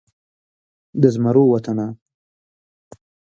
[1.01, 1.87] د زمرو وطنه